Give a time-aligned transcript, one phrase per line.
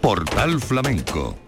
[0.00, 1.45] Portal Flamenco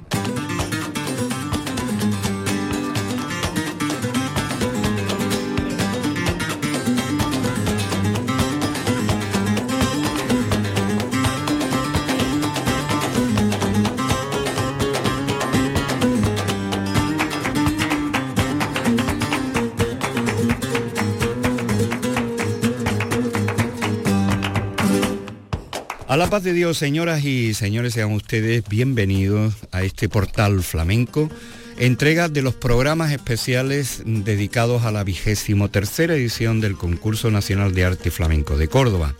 [26.08, 31.28] A la paz de Dios, señoras y señores, sean ustedes bienvenidos a este portal flamenco,
[31.76, 37.84] entrega de los programas especiales dedicados a la vigésimo tercera edición del Concurso Nacional de
[37.84, 39.16] Arte Flamenco de Córdoba.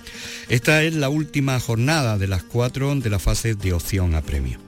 [0.49, 4.59] Esta es la última jornada de las cuatro de la fase de opción a premio.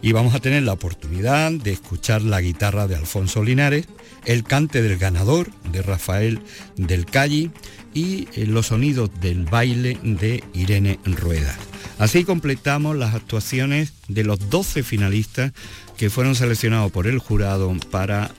[0.00, 3.88] Y vamos a tener la oportunidad de escuchar la guitarra de Alfonso Linares,
[4.26, 6.38] el cante del ganador de Rafael
[6.76, 7.50] del Calle
[7.94, 11.56] y eh, los sonidos del baile de Irene Rueda.
[11.98, 15.52] Así completamos las actuaciones de los 12 finalistas
[15.96, 18.32] que fueron seleccionados por el jurado para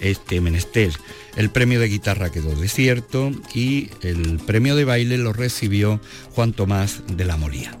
[0.00, 0.92] este menester.
[1.36, 6.00] El premio de guitarra quedó desierto y el premio de baile lo recibió
[6.32, 7.76] Juan Tomás de la Molía.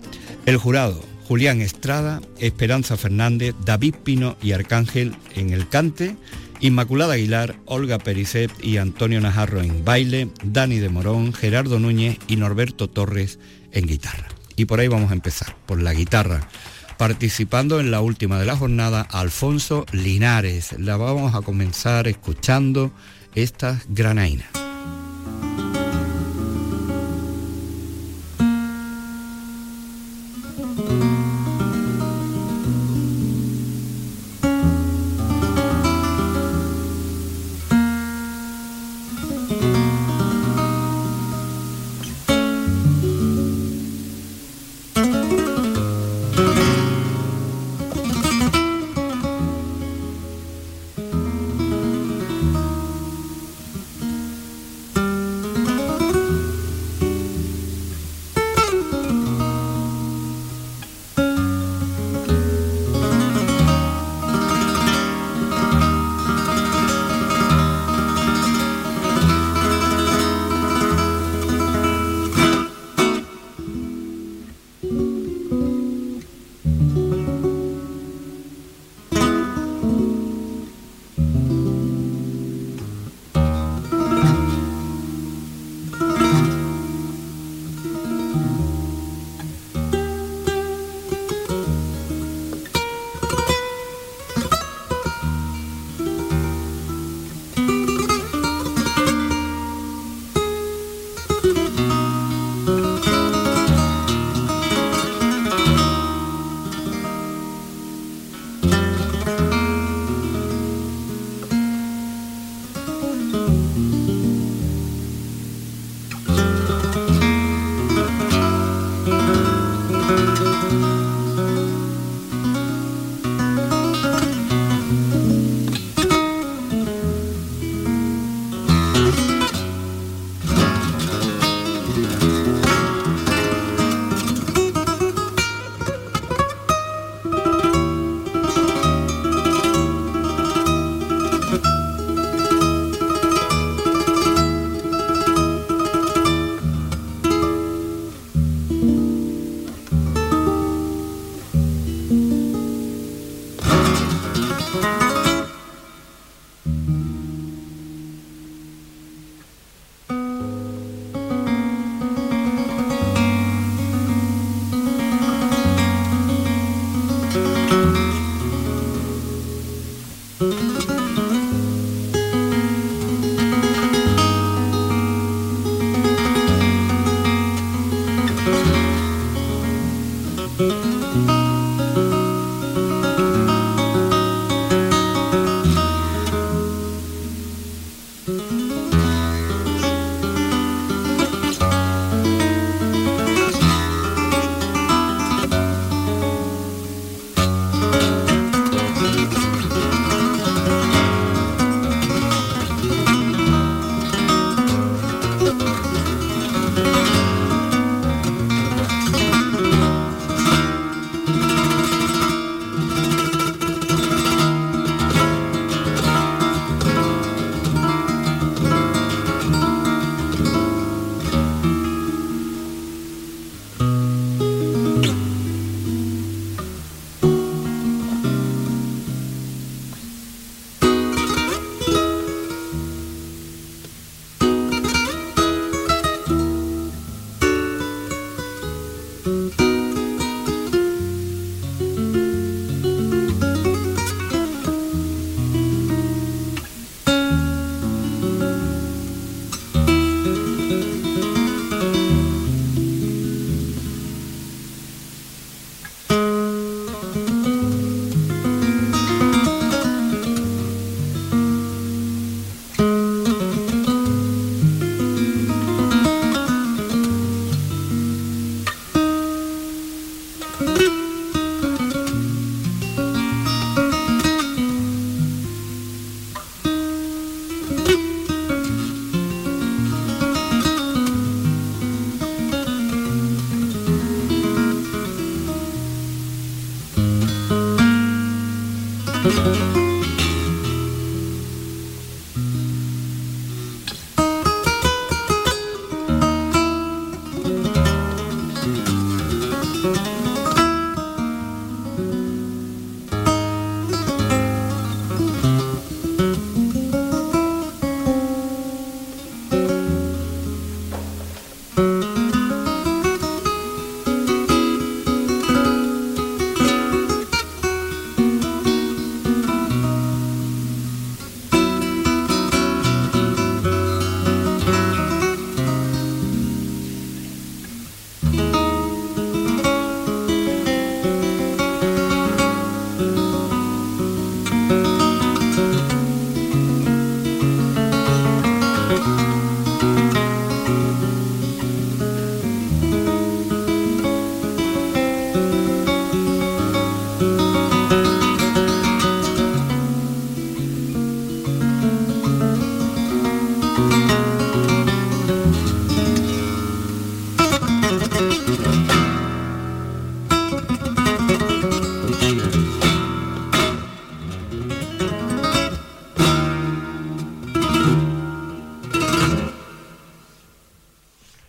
[0.46, 6.16] El jurado, Julián Estrada, Esperanza Fernández, David Pino y Arcángel en el cante,
[6.60, 12.36] Inmaculada Aguilar, Olga Pericet y Antonio Najarro en baile, Dani de Morón, Gerardo Núñez y
[12.36, 13.38] Norberto Torres
[13.72, 14.28] en guitarra.
[14.56, 16.46] Y por ahí vamos a empezar, por la guitarra.
[16.98, 20.74] Participando en la última de la jornada, Alfonso Linares.
[20.78, 22.92] La vamos a comenzar escuchando
[23.34, 24.59] estas granainas.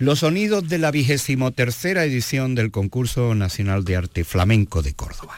[0.01, 5.37] Los sonidos de la vigésimo tercera edición del Concurso Nacional de Arte Flamenco de Córdoba.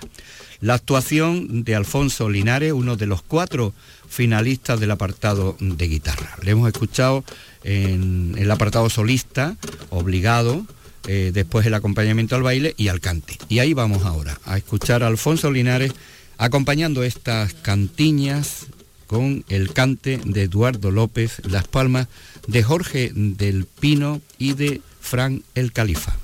[0.61, 3.73] La actuación de Alfonso Linares, uno de los cuatro
[4.07, 6.37] finalistas del apartado de guitarra.
[6.41, 7.25] Le hemos escuchado
[7.65, 9.57] en el apartado solista,
[9.89, 10.65] obligado,
[11.09, 13.37] eh, después el acompañamiento al baile y al cante.
[13.49, 15.91] Y ahí vamos ahora, a escuchar a Alfonso Linares
[16.37, 18.67] acompañando estas cantiñas
[19.13, 22.07] con el cante de Eduardo López Las Palmas
[22.47, 26.15] de Jorge del Pino y de Fran el Califa.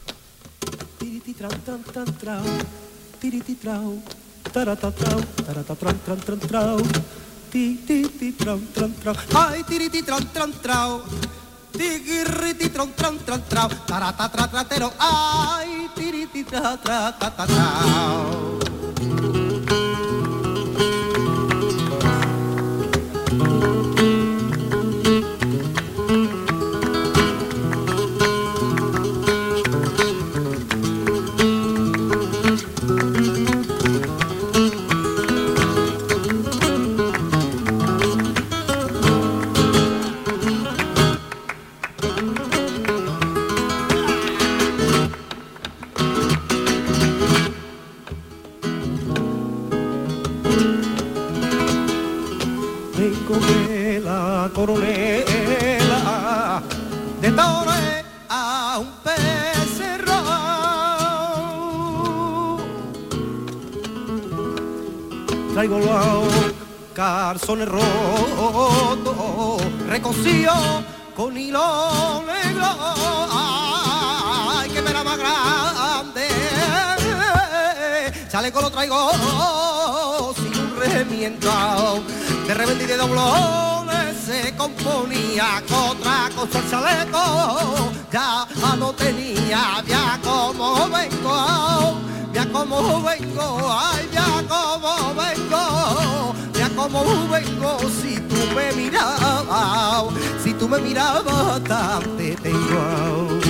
[84.25, 88.47] Se componía otra cosa chaleco, ya
[88.78, 91.99] no tenía, ya como vengo,
[92.33, 96.35] ya como vengo, ay, ya como vengo
[96.80, 103.48] como vengo si tú me mirabas, si tú me mirabas tan te tengo.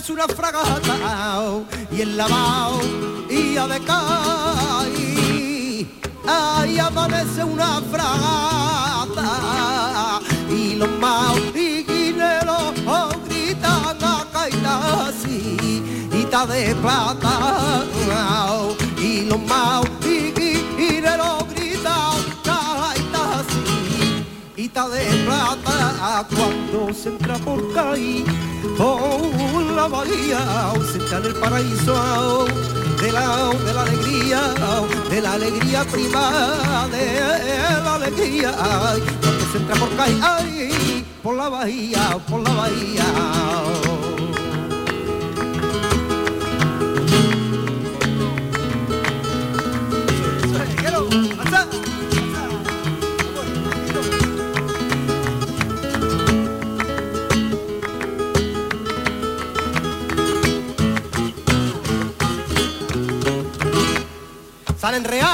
[0.00, 2.80] Aparece una fragata y el lavado
[3.28, 3.80] y a de
[6.26, 9.30] ahí amanece una fragata
[10.50, 12.72] y los maurineros
[13.28, 17.84] gritan a así y ta de plata
[18.98, 20.39] y los maurineros
[24.88, 28.24] de plata cuando se entra por ahí
[28.76, 32.46] por la bahía se está en el paraíso
[33.00, 34.40] de la, de la alegría,
[35.10, 37.20] de la alegría privada, de
[37.84, 43.89] la alegría, cuando se entra por calle, por la bahía, por la bahía.
[64.80, 65.28] salen real.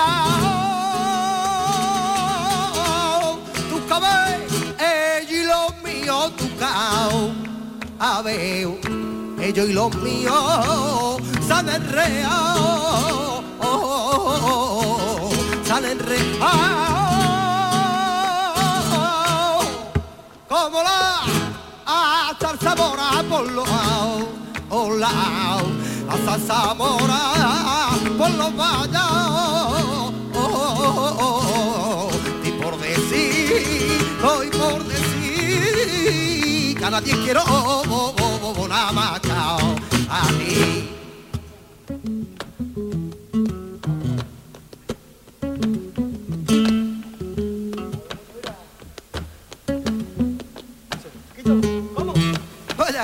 [3.70, 7.30] Tu cabello ellos y los míos tu cao
[8.00, 8.68] a ver
[9.40, 13.44] ellos y los míos salen real.
[15.64, 16.26] Salen real.
[20.48, 21.20] Como la
[21.86, 24.24] hasta el sabor a por los lados,
[24.68, 24.96] por
[26.10, 29.25] hasta el sabor a por los.
[34.22, 37.42] Hoy por decir, que a nadie quiero
[38.68, 39.20] nada más
[40.08, 40.90] a ti.
[51.94, 52.12] ¿Cómo?
[52.12, 52.98] Oye,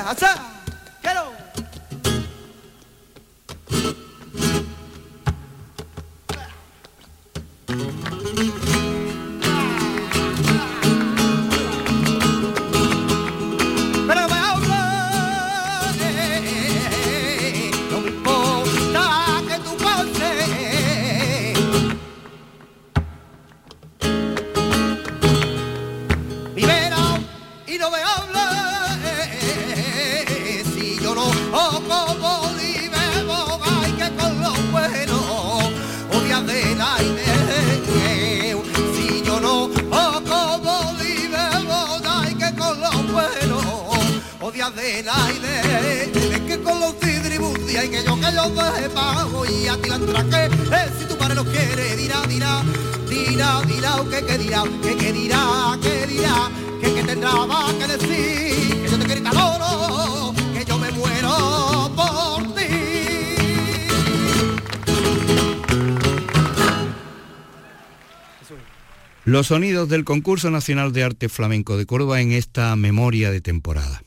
[69.33, 74.03] Los sonidos del Concurso Nacional de Arte Flamenco de Córdoba en esta memoria de temporada.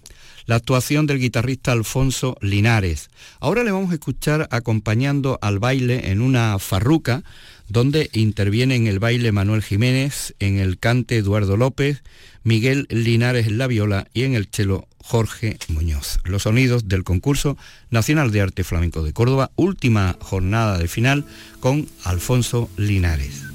[0.46, 3.10] La actuación del guitarrista Alfonso Linares.
[3.40, 7.24] Ahora le vamos a escuchar acompañando al baile en una farruca
[7.68, 12.04] donde interviene en el baile Manuel Jiménez, en el cante Eduardo López,
[12.44, 16.20] Miguel Linares en la viola y en el cello Jorge Muñoz.
[16.26, 17.58] Los sonidos del concurso
[17.90, 21.26] Nacional de Arte Flamenco de Córdoba, última jornada de final
[21.62, 23.55] con Alfonso Linares.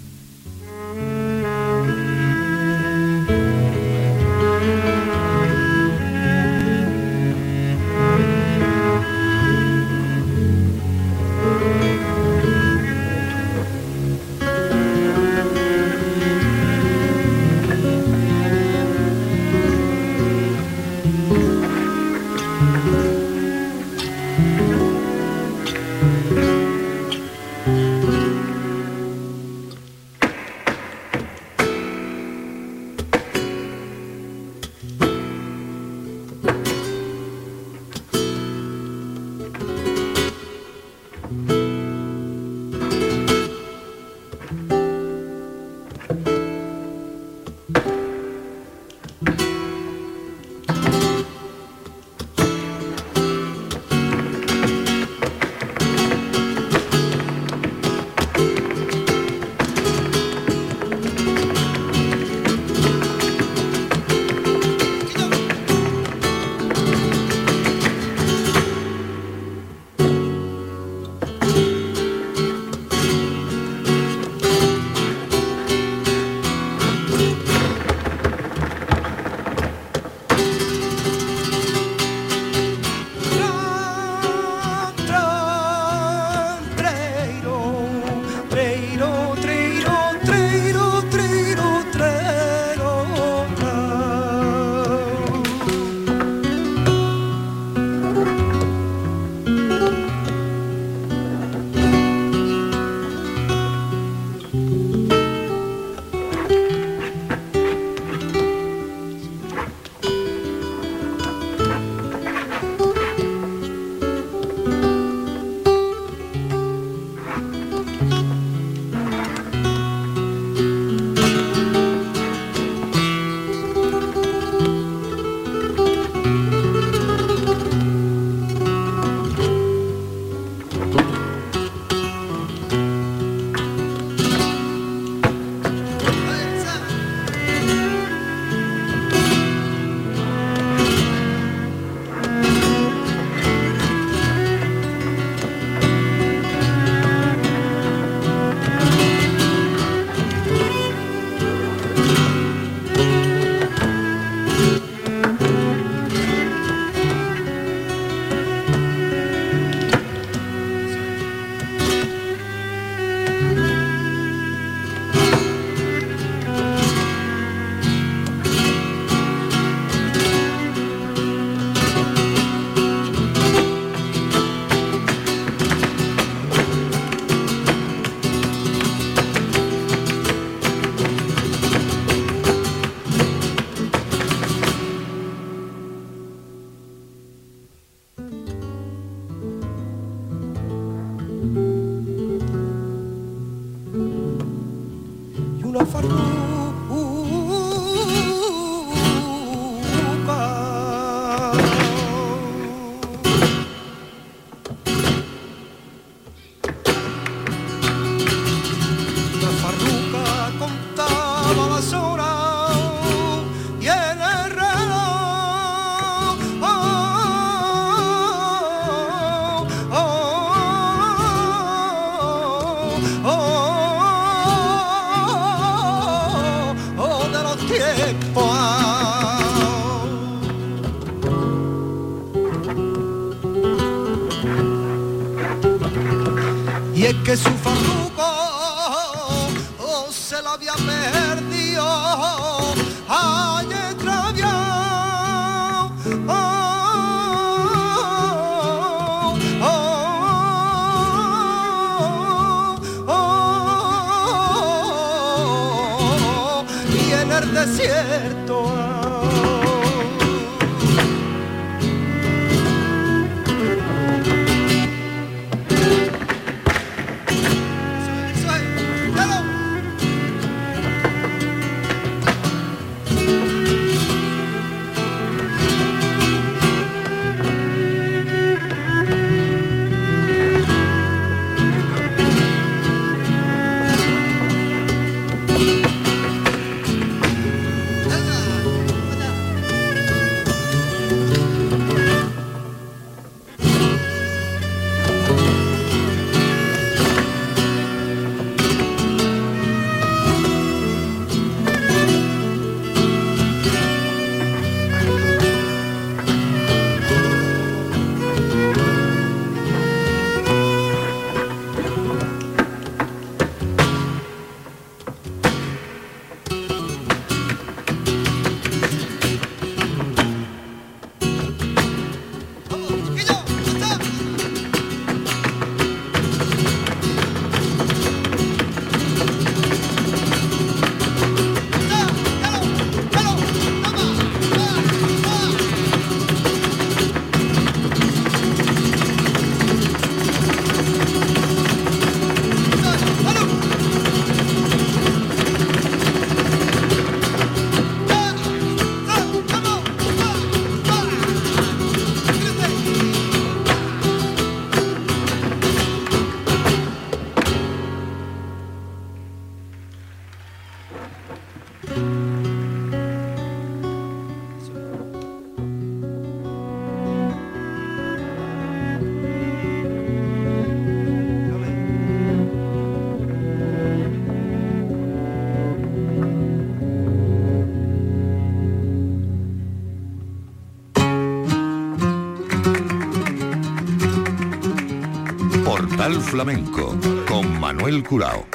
[386.31, 388.47] Flamenco con Manuel Curao.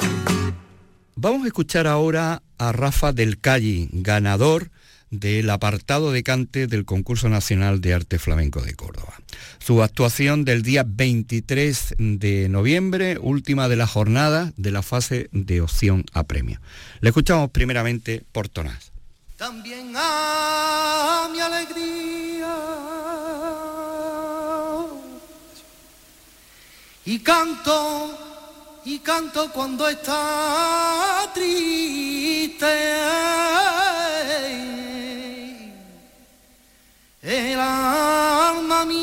[1.14, 4.70] Vamos a escuchar ahora a Rafa del Calle, ganador
[5.10, 9.20] del apartado de cante del Concurso Nacional de Arte Flamenco de Córdoba.
[9.58, 15.60] Su actuación del día 23 de noviembre, última de la jornada de la fase de
[15.60, 16.62] opción a premio.
[17.00, 18.90] Le escuchamos primeramente por Tonás.
[19.36, 22.85] También a mi alegría
[27.06, 28.18] y canto
[28.84, 32.66] y canto cuando está triste.
[37.22, 38.96] El alma mía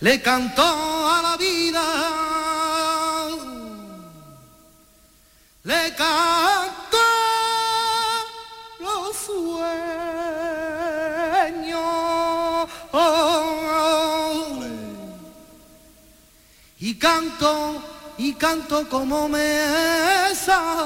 [0.00, 1.82] le canto a la vida
[5.64, 6.55] le canto
[16.98, 17.82] canto
[18.18, 20.76] y canto como me sale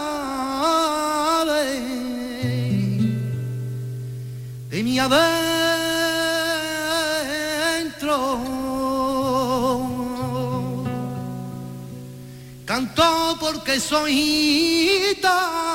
[4.69, 5.21] de mi adentro.
[12.65, 14.13] Canto porque soy
[15.17, 15.70] gitano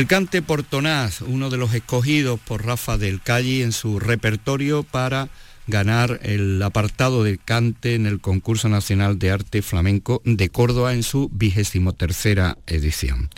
[0.00, 5.28] El cante portonás, uno de los escogidos por Rafa del Calle en su repertorio para
[5.66, 11.02] ganar el apartado del cante en el Concurso Nacional de Arte Flamenco de Córdoba en
[11.02, 13.28] su vigésimo tercera edición.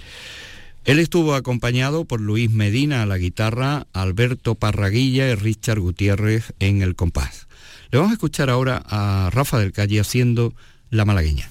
[0.84, 6.80] Él estuvo acompañado por Luis Medina a la guitarra, Alberto Parraguilla y Richard Gutiérrez en
[6.80, 7.48] el compás.
[7.90, 10.54] Le vamos a escuchar ahora a Rafa del Calle haciendo
[10.90, 11.48] La Malagueña.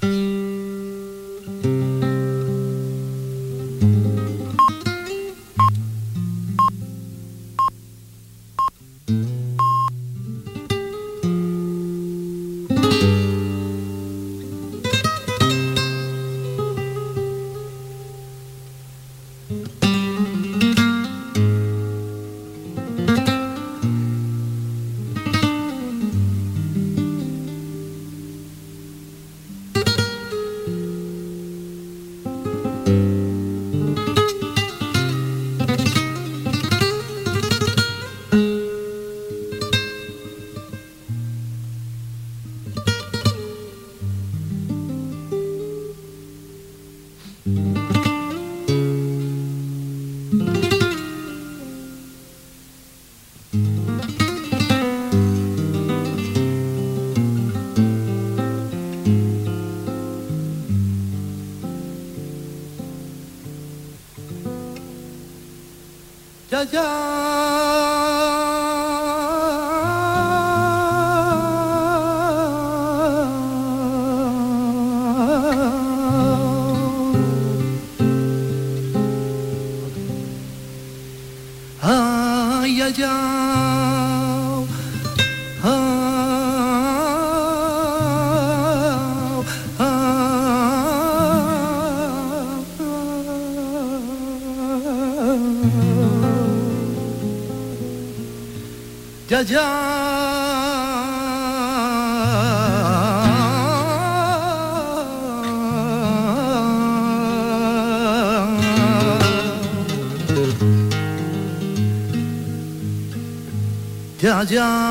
[114.49, 114.90] Ya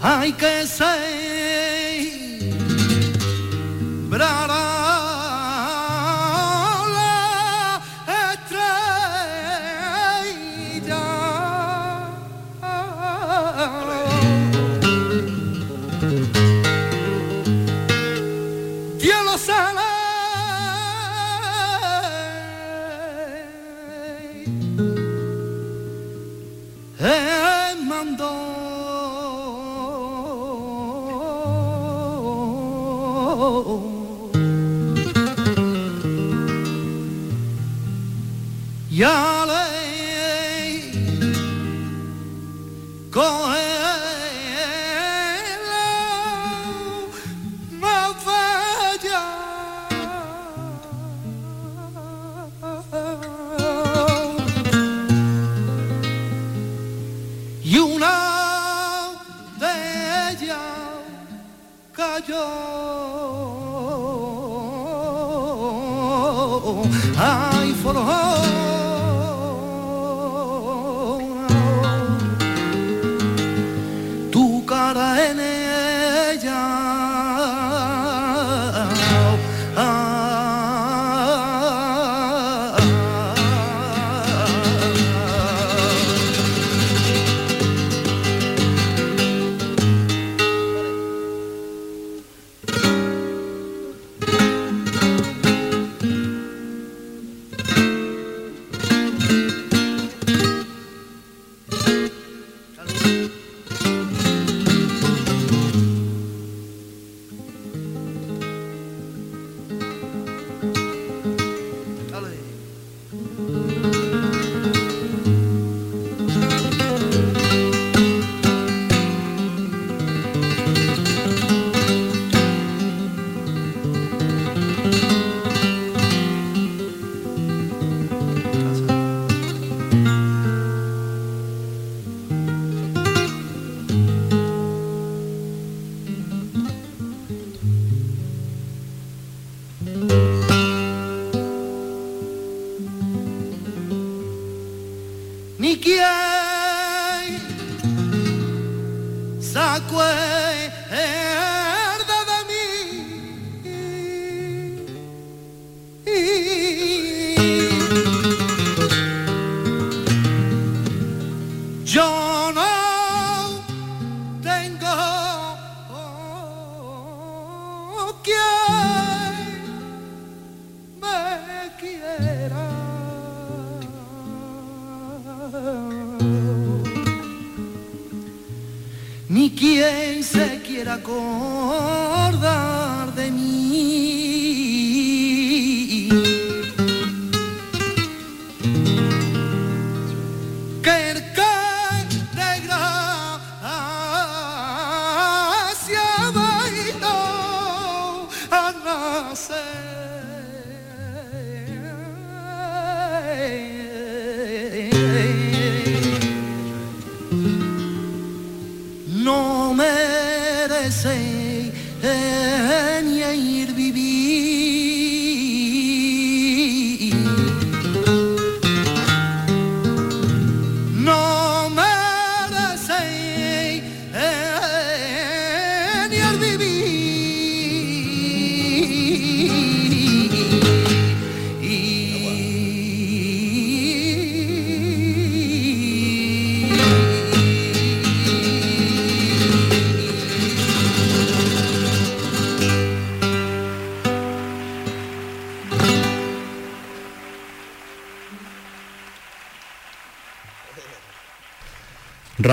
[0.00, 1.25] Hay que ser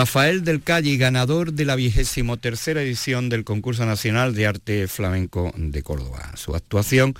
[0.04, 5.54] Rafael del Calle, ganador de la vigésimo tercera edición del Concurso Nacional de Arte Flamenco
[5.56, 6.30] de Córdoba.
[6.36, 7.16] Su actuación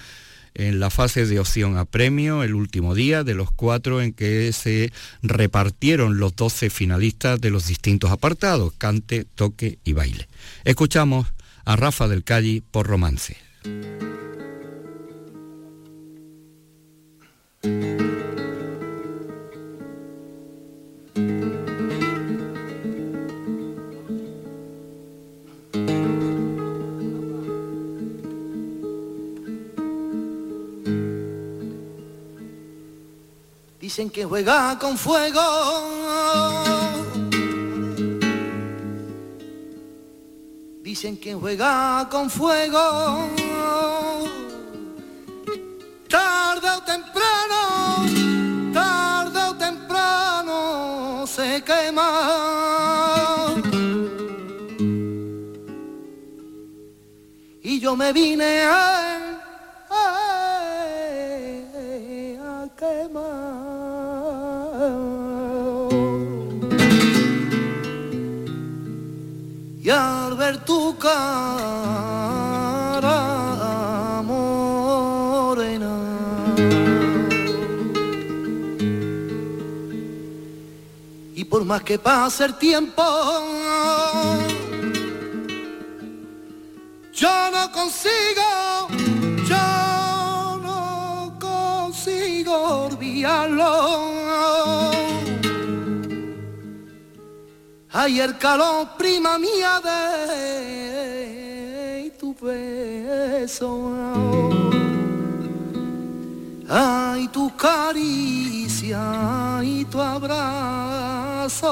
[0.54, 4.52] en la fase de opción a premio, el último día de los cuatro en que
[4.52, 4.92] se
[5.22, 10.28] repartieron los 12 finalistas de los distintos apartados, cante, toque y baile.
[10.66, 11.28] Escuchamos
[11.64, 13.38] a Rafa del Calle por romance.
[33.94, 35.40] Dicen que juega con fuego.
[40.82, 43.30] Dicen que juega con fuego.
[46.10, 48.04] Tarde o temprano,
[48.74, 53.54] tarde o temprano se quema.
[57.62, 59.03] Y yo me vine a,
[81.36, 83.04] Y por más que pase el tiempo,
[87.12, 88.88] yo no consigo,
[89.46, 94.92] yo no consigo olvidarlo.
[97.92, 100.83] Ay, el calor, prima mía de
[102.44, 103.72] beso
[106.70, 109.00] ay tu caricia
[109.64, 111.72] y tu abrazo.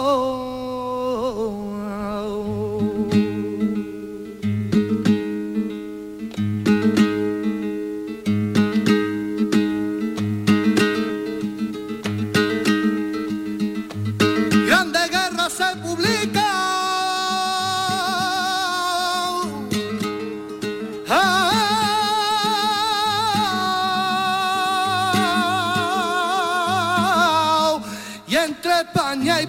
[28.44, 29.48] España y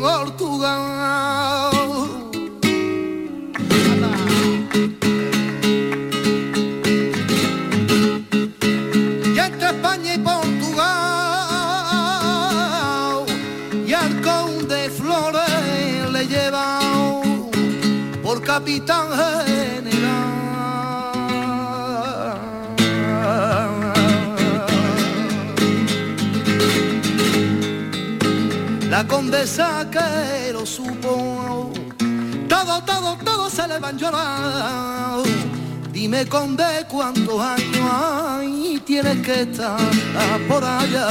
[0.00, 0.12] Portugal.
[9.34, 10.86] Y entre España y Portugal
[13.84, 17.50] y al conde Flores le llevan
[18.22, 19.08] por capitán
[29.02, 31.72] La condesa que lo supo,
[32.48, 35.24] todo, todo, todo se le van llorar.
[35.90, 39.76] Dime conde cuántos años hay, tienes que estar
[40.46, 41.08] por allá.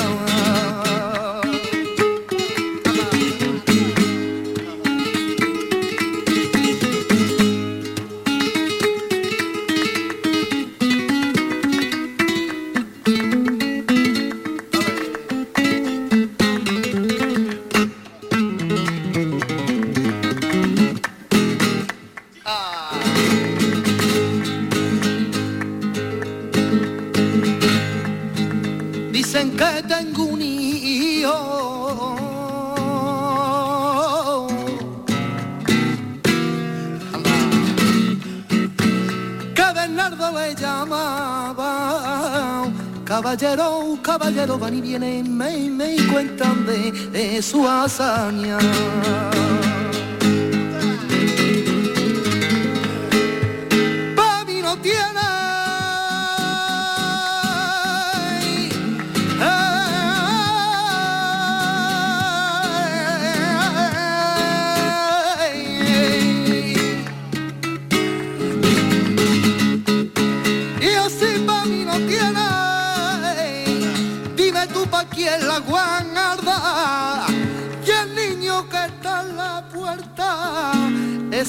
[43.41, 48.59] Caballero, caballero van y vienen, me, me cuentan de, su hazaña.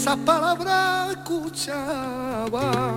[0.02, 2.92] Esas palabras escuchaba.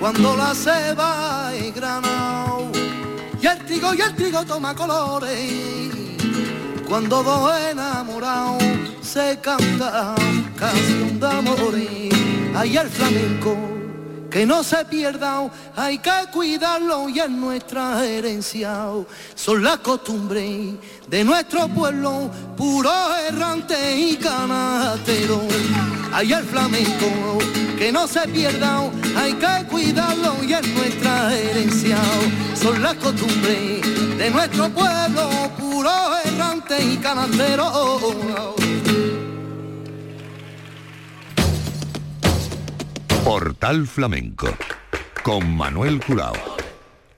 [0.00, 2.72] Cuando la ceba es granado
[3.40, 5.90] y el trigo y el trigo toma colores.
[6.88, 8.62] Cuando dos enamorados
[9.02, 10.14] se canta
[10.58, 12.14] canción de amores,
[12.56, 13.69] hay el flamenco
[14.30, 18.86] que no se pierda, hay que cuidarlo y es nuestra herencia.
[19.34, 20.74] Son las costumbres
[21.08, 22.92] de nuestro pueblo, puro
[23.28, 25.42] errante y canatero.
[26.12, 27.38] Hay el flamenco,
[27.76, 31.98] que no se pierda, hay que cuidarlo y es nuestra herencia.
[32.54, 33.82] Son las costumbres
[34.16, 35.28] de nuestro pueblo,
[35.58, 35.90] puro
[36.24, 38.54] errante y canatero.
[43.24, 44.48] Portal Flamenco
[45.22, 46.34] con Manuel Curao.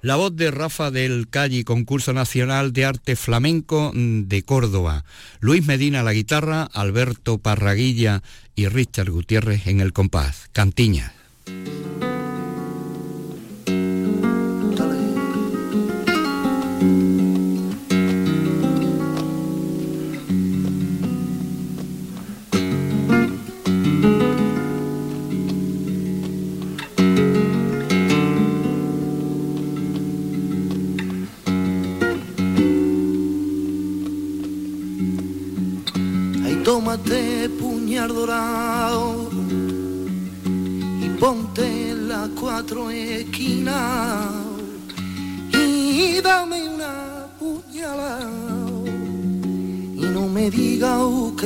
[0.00, 5.04] La voz de Rafa del Calle, concurso nacional de arte flamenco de Córdoba.
[5.40, 8.22] Luis Medina la guitarra, Alberto Parraguilla
[8.56, 10.48] y Richard Gutiérrez en el compás.
[10.52, 11.12] Cantiña.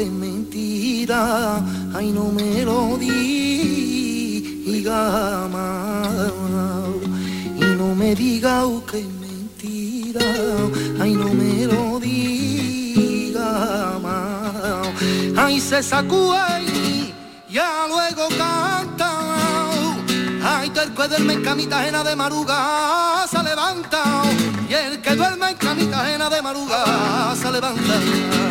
[0.02, 1.60] Es mentira,
[1.94, 3.38] ay no me lo diga
[5.50, 6.08] más
[7.56, 10.20] y no me diga que es mentira,
[11.00, 13.48] ay no me lo diga
[14.02, 14.88] más
[15.36, 17.14] ay se sacude
[17.48, 19.10] ya luego canta,
[20.44, 24.22] ay el que duerme en camita ajena de maruga se levanta,
[24.68, 28.45] y el que duerme en camita ajena de maruga se levanta.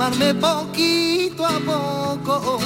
[0.00, 2.58] Llamarme poquito a poco.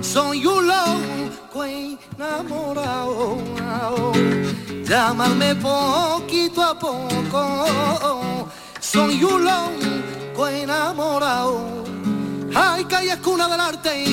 [0.00, 3.36] Soy un loco enamorado,
[4.84, 8.48] llamarme poquito a poco.
[8.78, 11.84] Soy un loco enamorado.
[12.54, 14.04] Ay, calle es cuna del arte,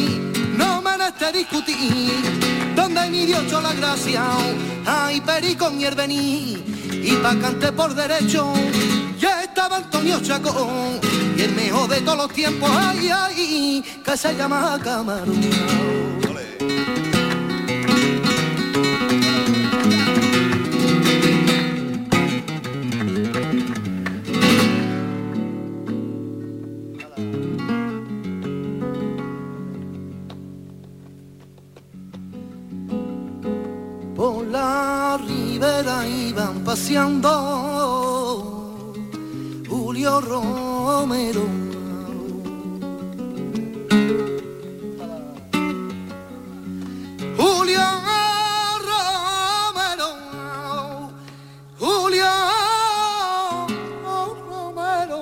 [0.57, 0.91] no me
[1.31, 2.73] discutir.
[2.75, 4.23] Donde mi Dios echó la gracia,
[4.87, 8.51] ay, pericón y vení y pa' cante por derecho.
[9.71, 10.99] Antonio Chacón,
[11.37, 15.41] y el mejor de todos los tiempos, ay, ay, que se llama Camarón.
[34.15, 37.72] Por la ribera iban paseando
[40.33, 41.45] Romero.
[47.37, 47.85] Julio
[48.89, 50.09] Romero,
[51.77, 52.31] Julio
[54.01, 55.19] Romero,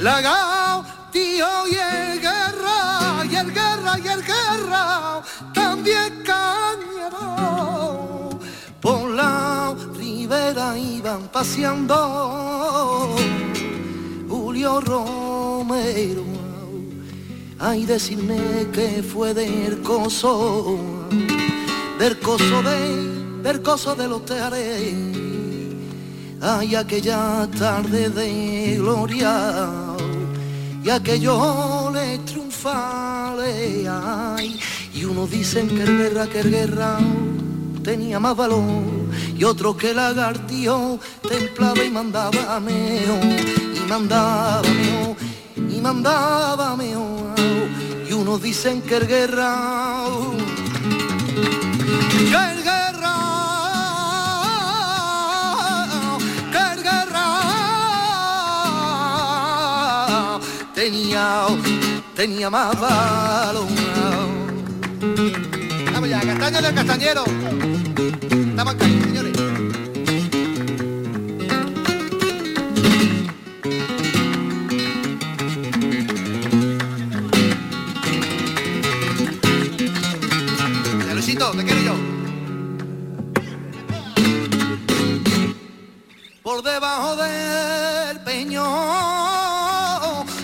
[0.00, 7.28] la tío y el guerra, y el guerra, y el guerra, también cañero.
[8.80, 12.43] Por la ribera iban paseando
[14.64, 16.24] Romero.
[17.58, 18.38] Ay, decirme
[18.72, 20.78] que fue del coso,
[21.98, 24.94] del coso de, del coso de los teares.
[26.40, 29.84] Ay, aquella tarde de gloria.
[30.82, 34.60] Y aquello le triunfale, ay,
[34.94, 36.98] y unos dicen que el guerra, que el guerra
[37.82, 38.62] tenía más valor,
[39.34, 43.18] y otros que el lagartío templaba y mandaba meo,
[43.84, 45.16] y mandaba meo,
[45.56, 47.34] y mandaba meo,
[48.08, 50.06] y unos dicen que el guerra,
[52.08, 53.16] que el guerra,
[56.50, 57.28] que el guerra
[60.74, 61.46] tenía,
[62.16, 63.66] tenía más valor.
[65.92, 67.24] Vamos ya, castaña del castañero.
[68.30, 68.86] Estamos acá,
[86.54, 88.64] por debajo del peñón.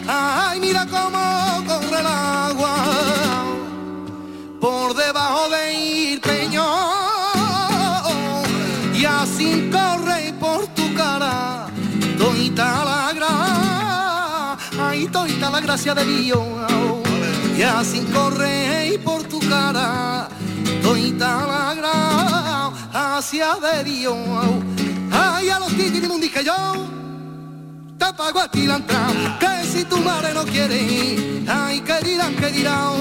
[0.08, 2.74] Ay, mira cómo corre el agua
[4.60, 6.66] por debajo del peñón.
[8.92, 11.68] Y así corre por tu cara,
[12.18, 16.42] toita la gracia, ay, toita la gracia de Dios.
[17.56, 20.28] Y así corre por tu cara,
[20.82, 21.74] toita la
[22.90, 24.79] gracia de Dios.
[25.40, 26.86] Ay, a los titi dije yo
[27.96, 30.78] te pago a ti la entrada, que si tu madre no quiere
[31.48, 32.92] ay, que dirán, que dirán,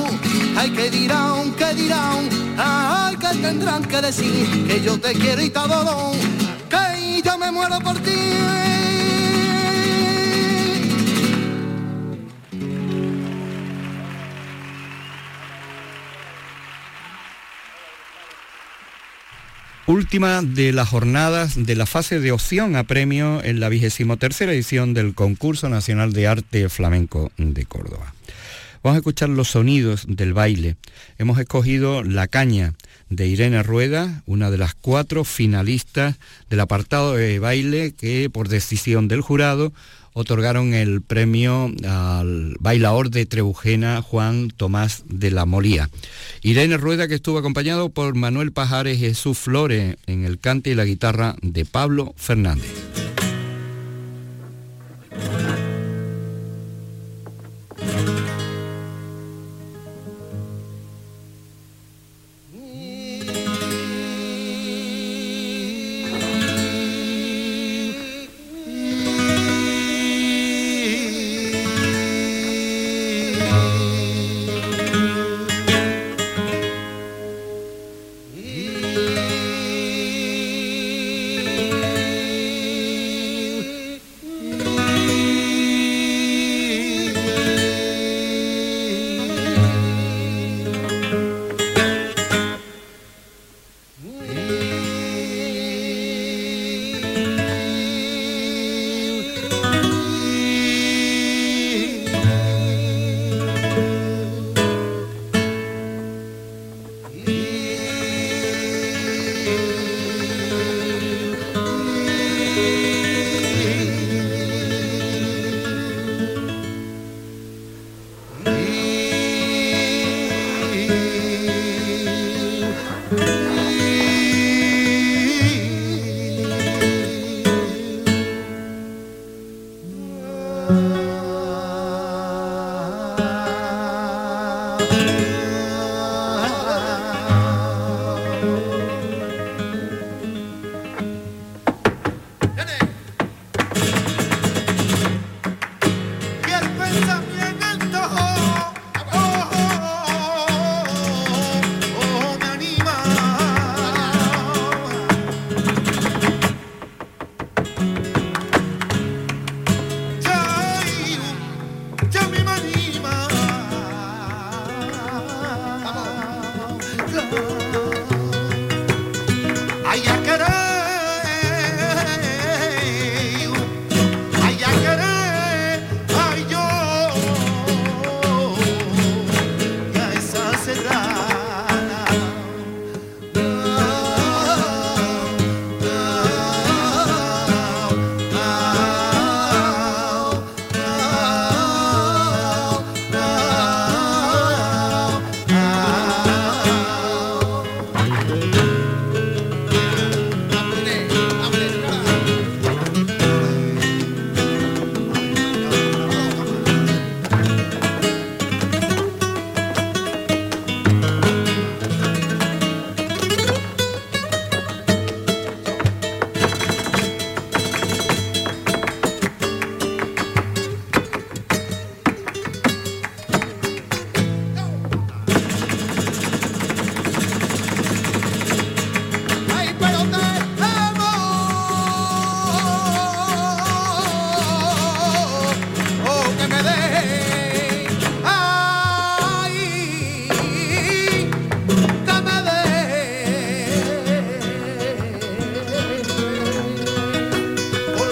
[0.57, 5.49] ay, que dirán, que dirán, ay, que tendrán que decir que yo te quiero y
[5.49, 6.11] te adoro,
[6.69, 8.78] que yo me muero por ti.
[19.89, 24.53] Última de las jornadas de la fase de opción a premio en la vigésimo tercera
[24.53, 28.13] edición del Concurso Nacional de Arte Flamenco de Córdoba.
[28.83, 30.75] Vamos a escuchar los sonidos del baile.
[31.17, 32.75] Hemos escogido La Caña
[33.09, 36.15] de Irene Rueda, una de las cuatro finalistas
[36.49, 39.73] del apartado de baile que por decisión del jurado
[40.13, 45.89] otorgaron el premio al bailador de Trebujena Juan Tomás de la Molía.
[46.41, 50.75] Irene Rueda que estuvo acompañado por Manuel Pajares y Jesús Flores en el cante y
[50.75, 52.73] la guitarra de Pablo Fernández.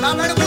[0.08, 0.47] I'm gonna.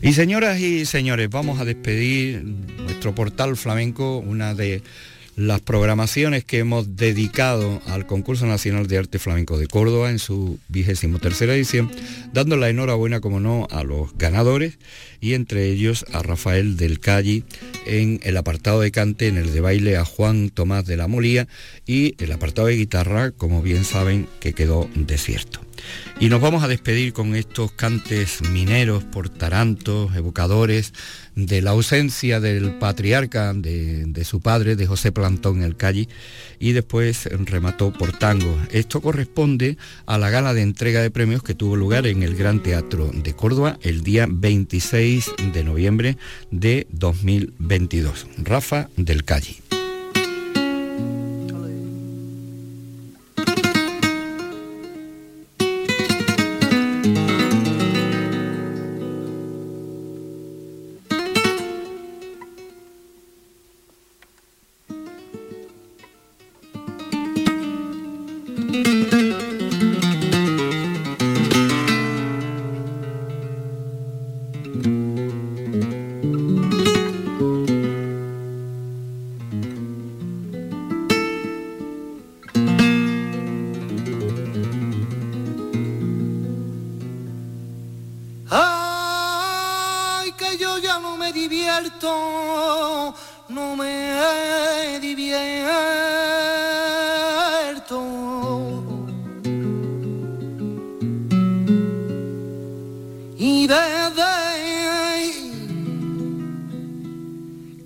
[0.00, 4.82] Y señoras y señores, vamos a despedir nuestro portal flamenco, una de
[5.34, 10.58] las programaciones que hemos dedicado al concurso nacional de arte flamenco de Córdoba en su
[10.68, 11.90] vigésimo tercera edición,
[12.32, 14.78] dando la enhorabuena, como no, a los ganadores
[15.20, 17.42] y entre ellos a Rafael del Calle
[17.86, 21.48] en el apartado de cante, en el de baile a Juan Tomás de la Molía
[21.86, 25.67] y el apartado de guitarra, como bien saben, que quedó desierto.
[26.20, 30.92] Y nos vamos a despedir con estos cantes mineros, por tarantos, evocadores
[31.34, 36.08] de la ausencia del patriarca, de, su padre, de José Plantón el Calle,
[36.58, 38.58] y después remató por tango.
[38.72, 42.62] Esto corresponde a la gala de entrega de premios que tuvo lugar en el Gran
[42.62, 46.16] Teatro de Córdoba el día 26 de noviembre
[46.50, 48.26] de 2022.
[48.38, 49.67] Rafa del Calle.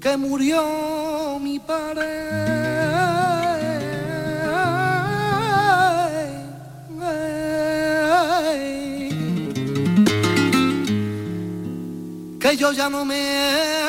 [0.00, 2.06] que murió mi padre.
[12.38, 13.81] Que yo ya no me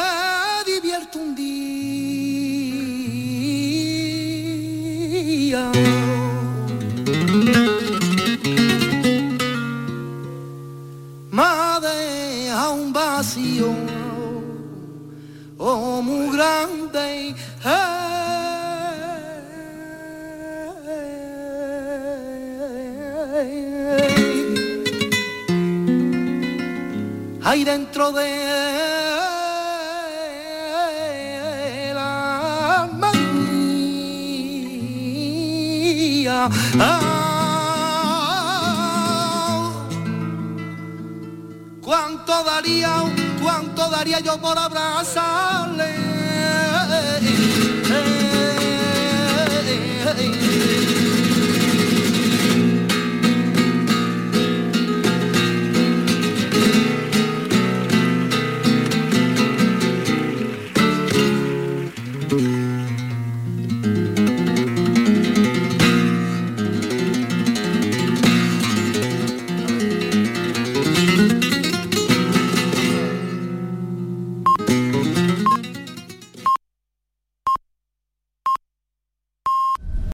[27.53, 28.25] hay dentro de
[31.93, 32.89] la
[36.79, 37.29] ah,
[41.79, 43.03] ¿Cuánto daría,
[43.39, 45.93] cuánto daría yo por abrazarle?